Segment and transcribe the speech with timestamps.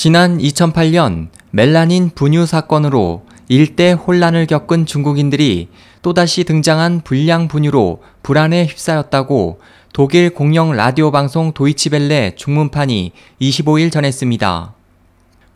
[0.00, 5.70] 지난 2008년 멜라닌 분유 사건으로 일대 혼란을 겪은 중국인들이
[6.02, 9.58] 또다시 등장한 불량 분유로 불안에 휩싸였다고
[9.92, 14.72] 독일 공영 라디오 방송 도이치벨레 중문판이 25일 전했습니다.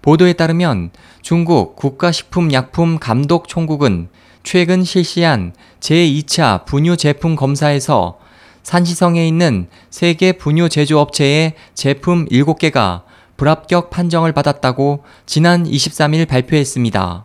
[0.03, 0.91] 보도에 따르면
[1.21, 4.09] 중국 국가식품약품감독총국은
[4.43, 8.19] 최근 실시한 제2차 분유 제품 검사에서
[8.65, 13.03] 산시성에 있는 세계 분유 제조업체의 제품 7개가
[13.43, 17.25] 불합격 판정을 받았다고 지난 23일 발표했습니다.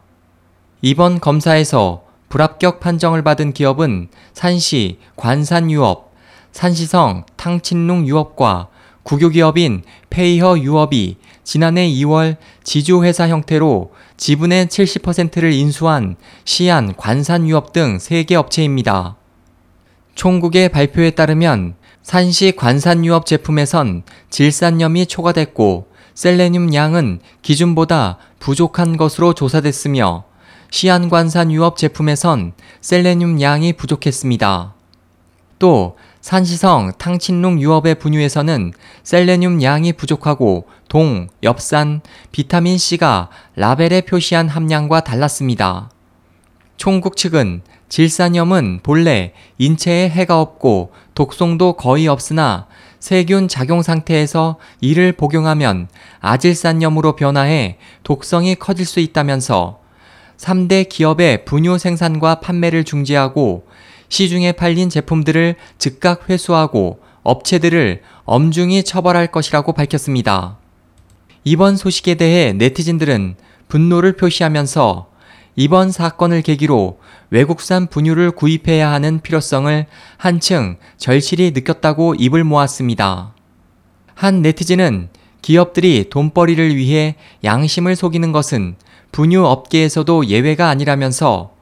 [0.82, 6.12] 이번 검사에서 불합격 판정을 받은 기업은 산시 관산유업,
[6.54, 8.70] 산시성 탕친룽 유업과
[9.04, 19.18] 국유기업인 페이허 유업이 지난해 2월 지주회사 형태로 지분의 70%를 인수한 시안 관산유업 등 3개 업체입니다.
[20.16, 25.87] 총국의 발표에 따르면 산시 관산유업 제품에선 질산염이 초과됐고
[26.18, 30.24] 셀레늄 양은 기준보다 부족한 것으로 조사됐으며
[30.72, 34.74] 시안관산 유업 제품에선 셀레늄 양이 부족했습니다.
[35.60, 45.92] 또 산시성 탕친룽 유업의 분유에서는 셀레늄 양이 부족하고 동, 엽산, 비타민C가 라벨에 표시한 함량과 달랐습니다.
[46.78, 52.68] 총국 측은 질산염은 본래 인체에 해가 없고 독성도 거의 없으나
[53.00, 55.88] 세균 작용 상태에서 이를 복용하면
[56.20, 59.80] 아질산염으로 변화해 독성이 커질 수 있다면서
[60.38, 63.68] 3대 기업의 분유 생산과 판매를 중지하고
[64.10, 70.58] 시중에 팔린 제품들을 즉각 회수하고 업체들을 엄중히 처벌할 것이라고 밝혔습니다.
[71.44, 73.36] 이번 소식에 대해 네티즌들은
[73.68, 75.08] 분노를 표시하면서
[75.60, 77.00] 이번 사건을 계기로
[77.32, 83.34] 외국산 분유를 구입해야 하는 필요성을 한층 절실히 느꼈다고 입을 모았습니다.
[84.14, 85.10] 한 네티즌은
[85.42, 88.76] 기업들이 돈벌이를 위해 양심을 속이는 것은
[89.12, 91.56] 분유 업계에서도 예외가 아니라면서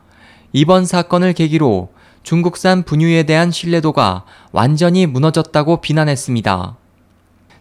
[0.51, 6.75] 이번 사건을 계기로 중국산 분유에 대한 신뢰도가 완전히 무너졌다고 비난했습니다.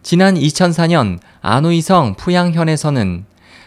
[0.02, 3.24] 지난 2004년 안우이성 푸양현에서는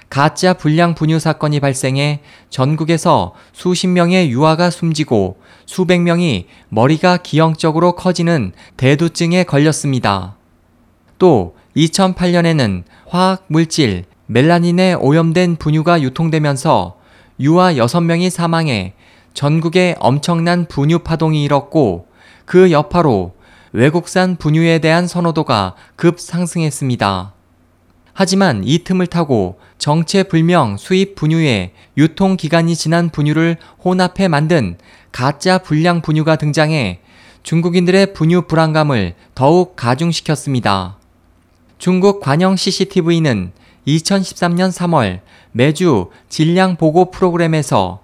[0.10, 8.54] 가짜 불량 분유 사건이 발생해 전국에서 수십 명의 유아가 숨지고 수백 명이 머리가 기형적으로 커지는
[8.78, 10.38] 대두증에 걸렸습니다.
[11.20, 16.98] 또 2008년에는 화학 물질 멜라닌에 오염된 분유가 유통되면서
[17.40, 18.94] 유아 6명이 사망해
[19.34, 22.08] 전국에 엄청난 분유 파동이 일었고
[22.46, 23.34] 그 여파로
[23.74, 27.37] 외국산 분유에 대한 선호도가 급 상승했습니다.
[28.20, 34.80] 하지만 이 틈을 타고 정체불명 수입 분유에 유통기간이 지난 분유를 혼합해 만든
[35.12, 37.00] 가짜 불량 분유가 등장해
[37.44, 40.98] 중국인들의 분유 불안감을 더욱 가중시켰습니다.
[41.78, 43.52] 중국 관영 CCTV는
[43.86, 45.20] 2013년 3월
[45.52, 48.02] 매주 질량 보고 프로그램에서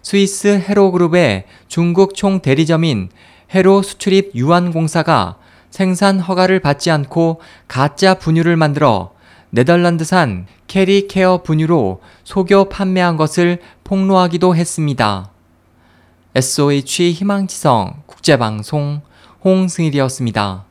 [0.00, 3.08] 스위스 헤로그룹의 중국 총 대리점인
[3.52, 5.38] 헤로 수출입 유한공사가
[5.70, 9.15] 생산 허가를 받지 않고 가짜 분유를 만들어
[9.56, 15.30] 네덜란드산 캐리 케어 분유로 속여 판매한 것을 폭로하기도 했습니다.
[16.34, 19.00] SOH 희망지성 국제방송
[19.42, 20.66] 홍승일이었습니다.